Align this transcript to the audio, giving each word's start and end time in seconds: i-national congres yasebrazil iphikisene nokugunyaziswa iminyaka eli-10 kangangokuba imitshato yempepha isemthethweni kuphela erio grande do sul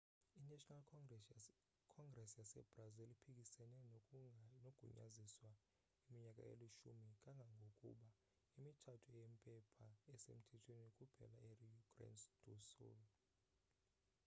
i-national 0.41 0.83
congres 1.99 2.31
yasebrazil 2.39 3.09
iphikisene 3.15 3.79
nokugunyaziswa 4.63 5.49
iminyaka 6.07 6.41
eli-10 6.51 7.03
kangangokuba 7.23 8.09
imitshato 8.59 9.09
yempepha 9.19 9.87
isemthethweni 10.15 10.89
kuphela 10.97 11.35
erio 11.49 11.53
grande 11.59 12.07
do 12.43 12.53
sul 12.71 12.99